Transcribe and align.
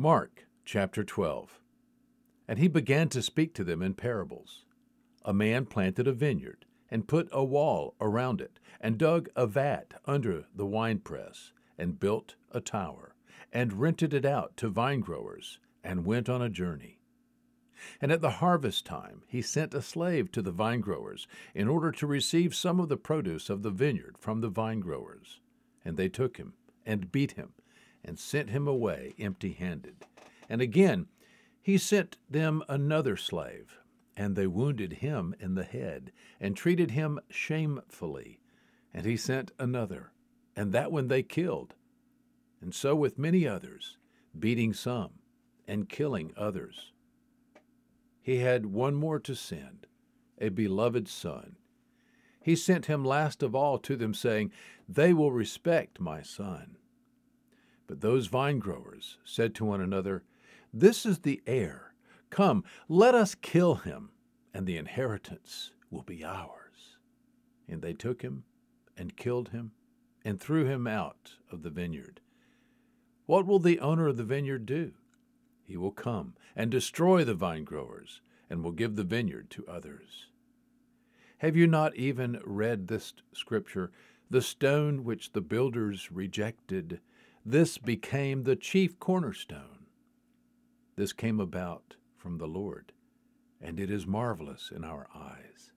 Mark 0.00 0.46
chapter 0.64 1.02
12. 1.02 1.58
And 2.46 2.60
he 2.60 2.68
began 2.68 3.08
to 3.08 3.20
speak 3.20 3.52
to 3.54 3.64
them 3.64 3.82
in 3.82 3.94
parables. 3.94 4.64
A 5.24 5.34
man 5.34 5.66
planted 5.66 6.06
a 6.06 6.12
vineyard, 6.12 6.66
and 6.88 7.08
put 7.08 7.28
a 7.32 7.42
wall 7.42 7.96
around 8.00 8.40
it, 8.40 8.60
and 8.80 8.96
dug 8.96 9.28
a 9.34 9.44
vat 9.44 9.94
under 10.04 10.44
the 10.54 10.66
winepress, 10.66 11.52
and 11.76 11.98
built 11.98 12.36
a 12.52 12.60
tower, 12.60 13.16
and 13.52 13.80
rented 13.80 14.14
it 14.14 14.24
out 14.24 14.56
to 14.58 14.68
vine 14.68 15.00
growers, 15.00 15.58
and 15.82 16.06
went 16.06 16.28
on 16.28 16.40
a 16.40 16.48
journey. 16.48 17.00
And 18.00 18.12
at 18.12 18.20
the 18.20 18.38
harvest 18.38 18.86
time 18.86 19.24
he 19.26 19.42
sent 19.42 19.74
a 19.74 19.82
slave 19.82 20.30
to 20.30 20.42
the 20.42 20.52
vine 20.52 20.80
growers, 20.80 21.26
in 21.56 21.66
order 21.66 21.90
to 21.90 22.06
receive 22.06 22.54
some 22.54 22.78
of 22.78 22.88
the 22.88 22.96
produce 22.96 23.50
of 23.50 23.64
the 23.64 23.72
vineyard 23.72 24.14
from 24.16 24.42
the 24.42 24.48
vine 24.48 24.78
growers. 24.78 25.40
And 25.84 25.96
they 25.96 26.08
took 26.08 26.36
him, 26.36 26.52
and 26.86 27.10
beat 27.10 27.32
him, 27.32 27.52
and 28.08 28.18
sent 28.18 28.48
him 28.48 28.66
away 28.66 29.14
empty 29.18 29.52
handed. 29.52 30.06
And 30.48 30.62
again 30.62 31.06
he 31.60 31.76
sent 31.76 32.16
them 32.30 32.62
another 32.66 33.18
slave, 33.18 33.76
and 34.16 34.34
they 34.34 34.46
wounded 34.46 34.94
him 34.94 35.34
in 35.38 35.54
the 35.54 35.64
head, 35.64 36.12
and 36.40 36.56
treated 36.56 36.92
him 36.92 37.20
shamefully. 37.28 38.40
And 38.94 39.04
he 39.04 39.18
sent 39.18 39.52
another, 39.58 40.12
and 40.56 40.72
that 40.72 40.90
one 40.90 41.08
they 41.08 41.22
killed. 41.22 41.74
And 42.62 42.74
so 42.74 42.96
with 42.96 43.18
many 43.18 43.46
others, 43.46 43.98
beating 44.38 44.72
some, 44.72 45.10
and 45.66 45.90
killing 45.90 46.32
others. 46.34 46.92
He 48.22 48.38
had 48.38 48.64
one 48.64 48.94
more 48.94 49.20
to 49.20 49.34
send, 49.34 49.86
a 50.40 50.48
beloved 50.48 51.06
son. 51.06 51.56
He 52.40 52.56
sent 52.56 52.86
him 52.86 53.04
last 53.04 53.42
of 53.42 53.54
all 53.54 53.76
to 53.80 53.94
them, 53.94 54.14
saying, 54.14 54.52
They 54.88 55.12
will 55.12 55.32
respect 55.32 56.00
my 56.00 56.22
son. 56.22 56.78
But 57.88 58.02
those 58.02 58.26
vine 58.26 58.60
growers 58.60 59.16
said 59.24 59.54
to 59.56 59.64
one 59.64 59.80
another, 59.80 60.22
This 60.72 61.04
is 61.04 61.20
the 61.20 61.42
heir. 61.46 61.94
Come, 62.30 62.62
let 62.86 63.14
us 63.14 63.34
kill 63.34 63.76
him, 63.76 64.10
and 64.54 64.66
the 64.66 64.76
inheritance 64.76 65.72
will 65.90 66.02
be 66.02 66.22
ours. 66.22 66.98
And 67.66 67.80
they 67.82 67.94
took 67.94 68.22
him 68.22 68.44
and 68.96 69.16
killed 69.16 69.48
him 69.48 69.72
and 70.24 70.38
threw 70.38 70.66
him 70.66 70.86
out 70.86 71.32
of 71.50 71.62
the 71.62 71.70
vineyard. 71.70 72.20
What 73.24 73.46
will 73.46 73.58
the 73.58 73.80
owner 73.80 74.06
of 74.06 74.18
the 74.18 74.24
vineyard 74.24 74.66
do? 74.66 74.92
He 75.64 75.76
will 75.76 75.90
come 75.90 76.34
and 76.54 76.70
destroy 76.70 77.24
the 77.24 77.34
vine 77.34 77.64
growers 77.64 78.20
and 78.50 78.62
will 78.62 78.72
give 78.72 78.96
the 78.96 79.04
vineyard 79.04 79.48
to 79.50 79.66
others. 79.66 80.26
Have 81.38 81.56
you 81.56 81.66
not 81.66 81.94
even 81.96 82.40
read 82.44 82.88
this 82.88 83.14
scripture? 83.32 83.92
The 84.28 84.42
stone 84.42 85.04
which 85.04 85.32
the 85.32 85.40
builders 85.40 86.12
rejected 86.12 87.00
this 87.50 87.78
became 87.78 88.42
the 88.42 88.56
chief 88.56 88.98
cornerstone. 88.98 89.86
This 90.96 91.14
came 91.14 91.40
about 91.40 91.96
from 92.14 92.36
the 92.36 92.46
Lord, 92.46 92.92
and 93.58 93.80
it 93.80 93.90
is 93.90 94.06
marvelous 94.06 94.70
in 94.74 94.84
our 94.84 95.08
eyes. 95.14 95.72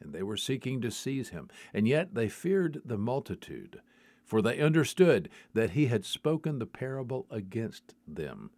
And 0.00 0.12
they 0.12 0.22
were 0.22 0.36
seeking 0.36 0.80
to 0.82 0.92
seize 0.92 1.30
him, 1.30 1.48
and 1.72 1.88
yet 1.88 2.14
they 2.14 2.28
feared 2.28 2.82
the 2.84 2.98
multitude, 2.98 3.80
for 4.24 4.40
they 4.40 4.60
understood 4.60 5.28
that 5.54 5.70
he 5.70 5.86
had 5.86 6.04
spoken 6.04 6.60
the 6.60 6.66
parable 6.66 7.26
against 7.30 7.96
them. 8.06 8.50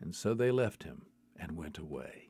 And 0.00 0.14
so 0.14 0.32
they 0.32 0.50
left 0.50 0.84
him 0.84 1.02
and 1.38 1.52
went 1.52 1.76
away. 1.76 2.25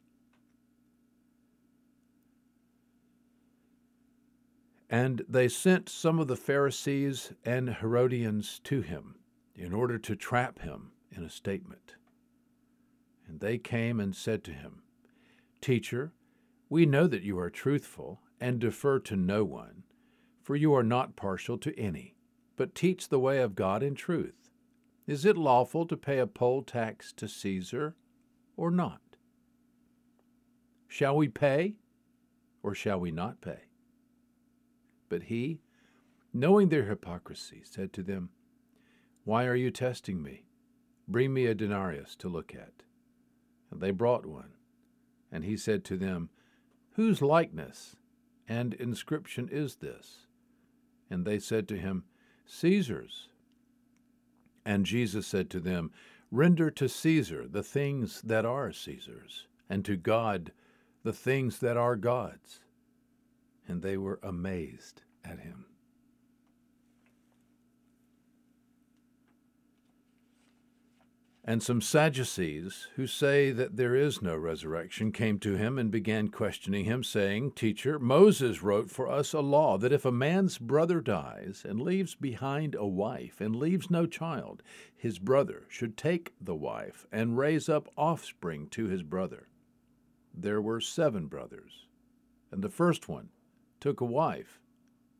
And 4.88 5.24
they 5.28 5.48
sent 5.48 5.88
some 5.88 6.18
of 6.18 6.28
the 6.28 6.36
Pharisees 6.36 7.32
and 7.44 7.68
Herodians 7.68 8.60
to 8.64 8.82
him 8.82 9.16
in 9.54 9.72
order 9.72 9.98
to 9.98 10.14
trap 10.14 10.60
him 10.60 10.92
in 11.10 11.24
a 11.24 11.30
statement. 11.30 11.96
And 13.26 13.40
they 13.40 13.58
came 13.58 13.98
and 13.98 14.14
said 14.14 14.44
to 14.44 14.52
him, 14.52 14.82
Teacher, 15.60 16.12
we 16.68 16.86
know 16.86 17.06
that 17.06 17.22
you 17.22 17.38
are 17.38 17.50
truthful 17.50 18.20
and 18.40 18.60
defer 18.60 18.98
to 19.00 19.16
no 19.16 19.44
one, 19.44 19.82
for 20.42 20.54
you 20.54 20.72
are 20.74 20.84
not 20.84 21.16
partial 21.16 21.58
to 21.58 21.78
any, 21.78 22.14
but 22.56 22.74
teach 22.74 23.08
the 23.08 23.18
way 23.18 23.40
of 23.40 23.56
God 23.56 23.82
in 23.82 23.94
truth. 23.94 24.50
Is 25.06 25.24
it 25.24 25.36
lawful 25.36 25.86
to 25.86 25.96
pay 25.96 26.18
a 26.18 26.26
poll 26.26 26.62
tax 26.62 27.12
to 27.14 27.26
Caesar 27.26 27.96
or 28.56 28.70
not? 28.70 29.00
Shall 30.88 31.16
we 31.16 31.28
pay 31.28 31.76
or 32.62 32.74
shall 32.74 33.00
we 33.00 33.10
not 33.10 33.40
pay? 33.40 33.65
But 35.08 35.24
he, 35.24 35.60
knowing 36.32 36.68
their 36.68 36.84
hypocrisy, 36.84 37.62
said 37.64 37.92
to 37.94 38.02
them, 38.02 38.30
Why 39.24 39.46
are 39.46 39.54
you 39.54 39.70
testing 39.70 40.22
me? 40.22 40.46
Bring 41.08 41.32
me 41.32 41.46
a 41.46 41.54
denarius 41.54 42.16
to 42.16 42.28
look 42.28 42.54
at. 42.54 42.82
And 43.70 43.80
they 43.80 43.90
brought 43.90 44.26
one. 44.26 44.54
And 45.30 45.44
he 45.44 45.56
said 45.56 45.84
to 45.84 45.96
them, 45.96 46.30
Whose 46.92 47.22
likeness 47.22 47.96
and 48.48 48.74
inscription 48.74 49.48
is 49.50 49.76
this? 49.76 50.26
And 51.10 51.24
they 51.24 51.38
said 51.38 51.68
to 51.68 51.76
him, 51.76 52.04
Caesar's. 52.46 53.28
And 54.64 54.86
Jesus 54.86 55.26
said 55.26 55.50
to 55.50 55.60
them, 55.60 55.92
Render 56.32 56.70
to 56.72 56.88
Caesar 56.88 57.46
the 57.46 57.62
things 57.62 58.20
that 58.22 58.44
are 58.44 58.72
Caesar's, 58.72 59.46
and 59.70 59.84
to 59.84 59.96
God 59.96 60.52
the 61.04 61.12
things 61.12 61.60
that 61.60 61.76
are 61.76 61.94
God's 61.94 62.60
and 63.68 63.82
they 63.82 63.96
were 63.96 64.20
amazed 64.22 65.02
at 65.24 65.40
him. 65.40 65.66
And 71.48 71.62
some 71.62 71.80
Sadducees, 71.80 72.88
who 72.96 73.06
say 73.06 73.52
that 73.52 73.76
there 73.76 73.94
is 73.94 74.20
no 74.20 74.34
resurrection, 74.34 75.12
came 75.12 75.38
to 75.38 75.54
him 75.54 75.78
and 75.78 75.92
began 75.92 76.26
questioning 76.26 76.86
him, 76.86 77.04
saying, 77.04 77.52
Teacher, 77.52 78.00
Moses 78.00 78.64
wrote 78.64 78.90
for 78.90 79.08
us 79.08 79.32
a 79.32 79.38
law 79.38 79.78
that 79.78 79.92
if 79.92 80.04
a 80.04 80.10
man's 80.10 80.58
brother 80.58 81.00
dies 81.00 81.64
and 81.64 81.80
leaves 81.80 82.16
behind 82.16 82.74
a 82.74 82.84
wife 82.84 83.40
and 83.40 83.54
leaves 83.54 83.88
no 83.88 84.06
child, 84.06 84.60
his 84.96 85.20
brother 85.20 85.66
should 85.68 85.96
take 85.96 86.32
the 86.40 86.56
wife 86.56 87.06
and 87.12 87.38
raise 87.38 87.68
up 87.68 87.88
offspring 87.96 88.66
to 88.70 88.86
his 88.86 89.04
brother. 89.04 89.46
There 90.34 90.60
were 90.60 90.80
seven 90.80 91.28
brothers, 91.28 91.86
and 92.50 92.60
the 92.60 92.68
first 92.68 93.08
one 93.08 93.28
took 93.80 94.00
a 94.00 94.04
wife 94.04 94.60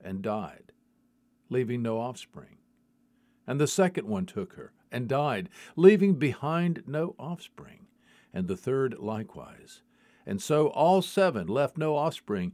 and 0.01 0.23
died, 0.23 0.73
leaving 1.49 1.83
no 1.83 1.99
offspring. 1.99 2.59
And 3.47 3.61
the 3.61 3.67
second 3.67 4.07
one 4.07 4.27
took 4.27 4.55
her 4.55 4.73
and 4.91 5.09
died, 5.09 5.49
leaving 5.77 6.15
behind 6.15 6.83
no 6.87 7.15
offspring. 7.19 7.87
And 8.33 8.49
the 8.49 8.57
third 8.57 8.99
likewise. 8.99 9.83
And 10.27 10.43
so 10.43 10.69
all 10.69 11.01
seven 11.01 11.47
left 11.47 11.79
no 11.79 11.97
offspring. 11.97 12.53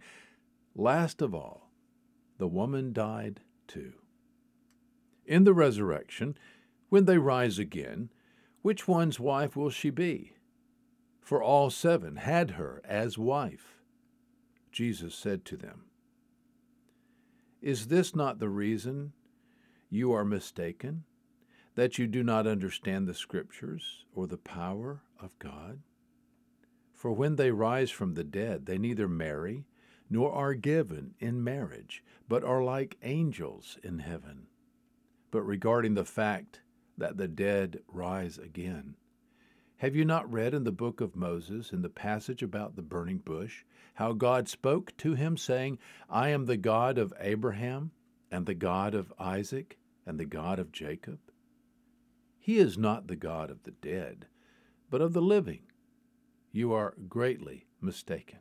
Last 0.74 1.22
of 1.22 1.34
all, 1.34 1.70
the 2.38 2.48
woman 2.48 2.92
died 2.92 3.40
too. 3.66 3.94
In 5.26 5.44
the 5.44 5.54
resurrection, 5.54 6.36
when 6.88 7.06
they 7.06 7.18
rise 7.18 7.58
again, 7.58 8.10
which 8.60 8.86
one's 8.86 9.18
wife 9.18 9.56
will 9.56 9.70
she 9.70 9.90
be? 9.90 10.34
For 11.20 11.42
all 11.42 11.70
seven 11.70 12.16
had 12.16 12.52
her 12.52 12.82
as 12.84 13.16
wife. 13.16 13.78
Jesus 14.70 15.14
said 15.14 15.44
to 15.46 15.56
them, 15.56 15.84
is 17.62 17.86
this 17.86 18.14
not 18.14 18.40
the 18.40 18.48
reason 18.48 19.12
you 19.88 20.12
are 20.12 20.24
mistaken, 20.24 21.04
that 21.74 21.96
you 21.96 22.06
do 22.06 22.22
not 22.22 22.46
understand 22.46 23.06
the 23.06 23.14
Scriptures 23.14 24.04
or 24.14 24.26
the 24.26 24.36
power 24.36 25.02
of 25.20 25.38
God? 25.38 25.80
For 26.92 27.12
when 27.12 27.36
they 27.36 27.50
rise 27.50 27.90
from 27.90 28.14
the 28.14 28.24
dead, 28.24 28.66
they 28.66 28.78
neither 28.78 29.08
marry 29.08 29.64
nor 30.10 30.32
are 30.32 30.54
given 30.54 31.14
in 31.18 31.42
marriage, 31.42 32.04
but 32.28 32.44
are 32.44 32.62
like 32.62 32.98
angels 33.02 33.78
in 33.82 34.00
heaven. 34.00 34.46
But 35.30 35.42
regarding 35.42 35.94
the 35.94 36.04
fact 36.04 36.60
that 36.98 37.16
the 37.16 37.28
dead 37.28 37.80
rise 37.88 38.36
again, 38.38 38.96
have 39.82 39.96
you 39.96 40.04
not 40.04 40.32
read 40.32 40.54
in 40.54 40.62
the 40.62 40.70
book 40.70 41.00
of 41.00 41.16
Moses, 41.16 41.72
in 41.72 41.82
the 41.82 41.88
passage 41.88 42.40
about 42.40 42.76
the 42.76 42.82
burning 42.82 43.18
bush, 43.18 43.64
how 43.94 44.12
God 44.12 44.48
spoke 44.48 44.96
to 44.98 45.14
him, 45.14 45.36
saying, 45.36 45.76
I 46.08 46.28
am 46.28 46.46
the 46.46 46.56
God 46.56 46.98
of 46.98 47.12
Abraham, 47.18 47.90
and 48.30 48.46
the 48.46 48.54
God 48.54 48.94
of 48.94 49.12
Isaac, 49.18 49.78
and 50.06 50.20
the 50.20 50.24
God 50.24 50.60
of 50.60 50.70
Jacob? 50.70 51.18
He 52.38 52.58
is 52.58 52.78
not 52.78 53.08
the 53.08 53.16
God 53.16 53.50
of 53.50 53.64
the 53.64 53.72
dead, 53.72 54.26
but 54.88 55.00
of 55.00 55.14
the 55.14 55.20
living. 55.20 55.62
You 56.52 56.72
are 56.72 56.94
greatly 57.08 57.66
mistaken. 57.80 58.38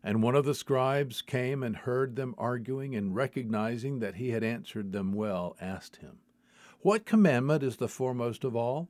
And 0.00 0.22
one 0.22 0.36
of 0.36 0.44
the 0.44 0.54
scribes 0.54 1.22
came 1.22 1.64
and 1.64 1.74
heard 1.74 2.14
them 2.14 2.36
arguing, 2.38 2.94
and 2.94 3.16
recognizing 3.16 3.98
that 3.98 4.14
he 4.14 4.30
had 4.30 4.44
answered 4.44 4.92
them 4.92 5.12
well, 5.12 5.56
asked 5.60 5.96
him, 5.96 6.18
what 6.82 7.06
commandment 7.06 7.62
is 7.62 7.76
the 7.76 7.88
foremost 7.88 8.44
of 8.44 8.56
all? 8.56 8.88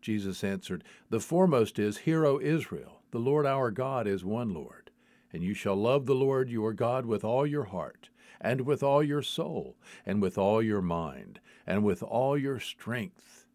Jesus 0.00 0.44
answered, 0.44 0.84
The 1.10 1.20
foremost 1.20 1.78
is, 1.78 1.98
Hear, 1.98 2.24
O 2.24 2.40
Israel, 2.40 3.02
the 3.10 3.18
Lord 3.18 3.46
our 3.46 3.70
God 3.70 4.06
is 4.06 4.24
one 4.24 4.52
Lord, 4.52 4.90
and 5.32 5.42
you 5.42 5.54
shall 5.54 5.76
love 5.76 6.06
the 6.06 6.14
Lord 6.14 6.48
your 6.48 6.72
God 6.72 7.06
with 7.06 7.24
all 7.24 7.46
your 7.46 7.64
heart, 7.64 8.10
and 8.40 8.62
with 8.62 8.82
all 8.82 9.02
your 9.02 9.22
soul, 9.22 9.76
and 10.04 10.20
with 10.20 10.38
all 10.38 10.62
your 10.62 10.82
mind, 10.82 11.40
and 11.66 11.82
with 11.82 12.02
all 12.02 12.36
your 12.36 12.60
strength. 12.60 13.46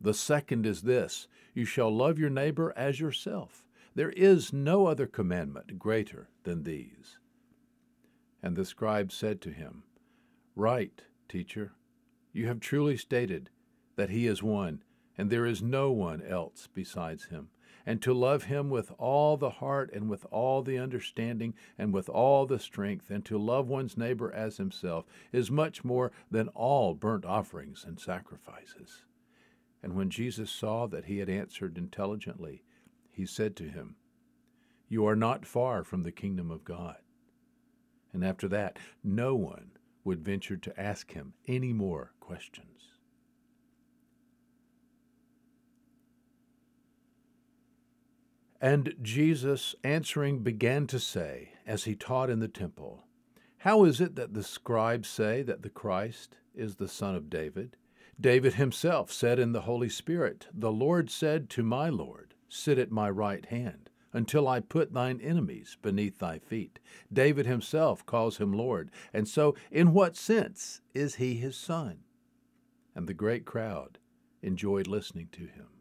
The 0.00 0.14
second 0.14 0.64
is 0.64 0.82
this 0.82 1.28
you 1.52 1.64
shall 1.64 1.94
love 1.94 2.18
your 2.18 2.30
neighbor 2.30 2.72
as 2.76 3.00
yourself. 3.00 3.66
There 3.94 4.10
is 4.10 4.52
no 4.52 4.86
other 4.86 5.06
commandment 5.06 5.78
greater 5.78 6.28
than 6.44 6.62
these. 6.62 7.18
And 8.42 8.54
the 8.54 8.64
scribe 8.64 9.10
said 9.10 9.40
to 9.40 9.50
him, 9.50 9.82
Right, 10.54 11.02
teacher, 11.28 11.72
you 12.38 12.46
have 12.46 12.60
truly 12.60 12.96
stated 12.96 13.50
that 13.96 14.10
he 14.10 14.26
is 14.26 14.42
one, 14.42 14.82
and 15.18 15.28
there 15.28 15.44
is 15.44 15.60
no 15.60 15.90
one 15.90 16.22
else 16.22 16.68
besides 16.72 17.26
him 17.26 17.50
and 17.88 18.02
to 18.02 18.12
love 18.12 18.44
him 18.44 18.68
with 18.68 18.92
all 18.98 19.38
the 19.38 19.48
heart 19.48 19.90
and 19.94 20.10
with 20.10 20.26
all 20.30 20.60
the 20.62 20.76
understanding 20.76 21.54
and 21.78 21.90
with 21.90 22.06
all 22.06 22.44
the 22.44 22.58
strength, 22.58 23.08
and 23.08 23.24
to 23.24 23.38
love 23.38 23.66
one's 23.66 23.96
neighbor 23.96 24.30
as 24.30 24.58
himself, 24.58 25.06
is 25.32 25.50
much 25.50 25.86
more 25.86 26.12
than 26.30 26.48
all 26.48 26.92
burnt 26.92 27.24
offerings 27.24 27.86
and 27.88 27.98
sacrifices. 27.98 29.04
And 29.82 29.94
when 29.94 30.10
Jesus 30.10 30.50
saw 30.50 30.86
that 30.88 31.06
he 31.06 31.16
had 31.16 31.30
answered 31.30 31.78
intelligently, 31.78 32.62
he 33.10 33.24
said 33.24 33.56
to 33.56 33.70
him, 33.70 33.96
You 34.90 35.06
are 35.06 35.16
not 35.16 35.46
far 35.46 35.82
from 35.82 36.02
the 36.02 36.12
kingdom 36.12 36.50
of 36.50 36.64
God. 36.64 36.98
And 38.12 38.22
after 38.22 38.48
that, 38.48 38.78
no 39.02 39.34
one 39.34 39.77
would 40.08 40.24
venture 40.24 40.56
to 40.56 40.80
ask 40.80 41.12
him 41.12 41.34
any 41.46 41.70
more 41.70 42.14
questions. 42.18 42.94
And 48.58 48.94
Jesus 49.02 49.74
answering 49.84 50.38
began 50.38 50.86
to 50.86 50.98
say, 50.98 51.50
as 51.66 51.84
he 51.84 51.94
taught 51.94 52.30
in 52.30 52.40
the 52.40 52.48
temple, 52.48 53.04
How 53.58 53.84
is 53.84 54.00
it 54.00 54.16
that 54.16 54.32
the 54.32 54.42
scribes 54.42 55.10
say 55.10 55.42
that 55.42 55.60
the 55.60 55.68
Christ 55.68 56.38
is 56.54 56.76
the 56.76 56.88
son 56.88 57.14
of 57.14 57.28
David? 57.28 57.76
David 58.18 58.54
himself 58.54 59.12
said 59.12 59.38
in 59.38 59.52
the 59.52 59.60
Holy 59.60 59.90
Spirit, 59.90 60.46
The 60.54 60.72
Lord 60.72 61.10
said 61.10 61.50
to 61.50 61.62
my 61.62 61.90
Lord, 61.90 62.32
Sit 62.48 62.78
at 62.78 62.90
my 62.90 63.10
right 63.10 63.44
hand, 63.44 63.87
until 64.12 64.48
I 64.48 64.60
put 64.60 64.92
thine 64.92 65.20
enemies 65.20 65.76
beneath 65.82 66.18
thy 66.18 66.38
feet. 66.38 66.78
David 67.12 67.46
himself 67.46 68.04
calls 68.06 68.38
him 68.38 68.52
Lord. 68.52 68.90
And 69.12 69.28
so, 69.28 69.54
in 69.70 69.92
what 69.92 70.16
sense 70.16 70.80
is 70.94 71.16
he 71.16 71.34
his 71.34 71.56
son? 71.56 72.00
And 72.94 73.06
the 73.06 73.14
great 73.14 73.44
crowd 73.44 73.98
enjoyed 74.42 74.86
listening 74.86 75.28
to 75.32 75.42
him. 75.42 75.77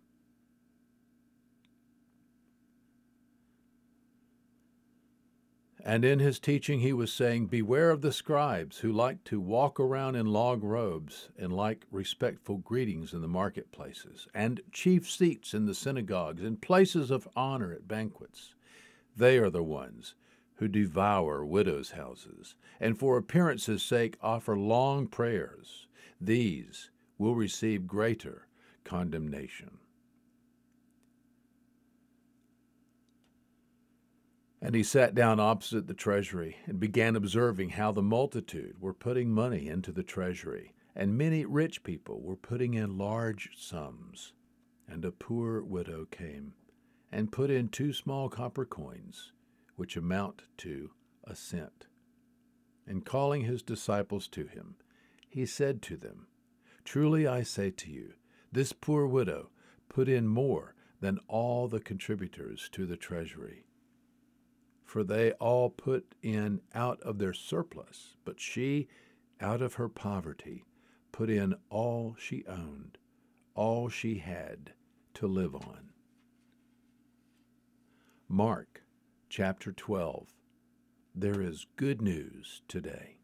And 5.88 6.04
in 6.04 6.19
his 6.19 6.38
teaching, 6.38 6.81
he 6.81 6.92
was 6.92 7.13
saying, 7.13 7.45
Beware 7.45 7.92
of 7.92 8.01
the 8.01 8.12
scribes 8.12 8.80
who 8.80 8.92
like 8.92 9.24
to 9.24 9.39
walk 9.39 9.80
around 9.80 10.18
in 10.18 10.25
long 10.25 10.60
robes 10.60 11.30
and 11.39 11.54
like 11.54 11.86
respectful 11.89 12.57
greetings 12.57 13.13
in 13.13 13.22
the 13.22 13.28
marketplaces, 13.30 14.28
and 14.34 14.60
chief 14.74 15.10
seats 15.10 15.54
in 15.54 15.66
the 15.66 15.74
synagogues, 15.74 16.44
and 16.44 16.62
places 16.62 17.10
of 17.10 17.30
honor 17.38 17.72
at 17.72 17.88
banquets. 17.88 18.54
They 19.16 19.38
are 19.38 19.50
the 19.50 19.63
ones 19.63 20.13
who 20.56 20.68
devour 20.68 21.45
widows' 21.45 21.92
houses, 21.92 22.56
and 22.81 23.00
for 23.00 23.16
appearance's 23.16 23.81
sake 23.81 24.18
offer 24.22 24.57
long 24.57 25.07
prayers. 25.07 25.88
These 26.19 26.92
will 27.18 27.36
receive 27.36 27.88
greater 27.88 28.50
condemnation. 28.83 29.78
And 34.62 34.74
he 34.74 34.83
sat 34.83 35.13
down 35.13 35.39
opposite 35.39 35.88
the 35.88 35.94
treasury 35.94 36.57
and 36.65 36.80
began 36.80 37.15
observing 37.15 37.71
how 37.71 37.92
the 37.92 38.01
multitude 38.01 38.77
were 38.80 38.94
putting 38.94 39.30
money 39.30 39.68
into 39.68 39.92
the 39.92 40.04
treasury, 40.04 40.74
and 40.95 41.18
many 41.18 41.45
rich 41.45 41.83
people 41.83 42.21
were 42.21 42.36
putting 42.36 42.74
in 42.74 42.98
large 42.98 43.51
sums. 43.56 44.33
And 44.88 45.06
a 45.06 45.12
poor 45.12 45.62
widow 45.62 46.06
came 46.06 46.54
and 47.12 47.31
put 47.31 47.51
in 47.51 47.69
two 47.69 47.94
small 47.94 48.30
copper 48.30 48.65
coins, 48.65 49.31
which 49.75 49.95
amount 49.95 50.44
to 50.57 50.92
a 51.24 51.36
cent. 51.36 51.86
And 52.88 53.06
calling 53.06 53.44
his 53.44 53.62
disciples 53.62 54.27
to 54.30 54.48
him, 54.48 54.75
he 55.30 55.45
said 55.45 55.81
to 55.83 55.98
them, 55.98 56.27
Truly 56.83 57.27
I 57.27 57.44
say 57.44 57.69
to 57.69 57.92
you, 57.92 58.13
this 58.51 58.74
poor 58.74 59.06
widow 59.06 59.50
put 59.88 60.09
in 60.09 60.27
more 60.27 60.74
than 61.00 61.19
all 61.27 61.68
the 61.68 61.80
contributors 61.80 62.69
to 62.71 62.86
the 62.86 62.98
treasury 62.98 63.67
for 64.88 65.04
they 65.04 65.34
all 65.34 65.69
put 65.69 66.16
in 66.24 66.62
out 66.74 67.00
of 67.01 67.19
their 67.19 67.34
surplus, 67.34 68.16
but 68.24 68.39
she, 68.39 68.88
out 69.42 69.62
of 69.62 69.74
her 69.74 69.89
poverty, 69.89 70.63
put 71.12 71.30
in 71.30 71.54
all 71.69 72.16
she 72.18 72.45
owned, 72.48 72.98
all 73.54 73.89
she 73.89 74.19
had 74.19 74.72
to 75.13 75.28
live 75.28 75.54
on. 75.54 75.89
Mark 78.30 78.84
chapter 79.28 79.74
12. 79.74 80.30
There 81.13 81.42
is 81.42 81.68
good 81.75 82.01
news 82.01 82.62
today. 82.69 83.17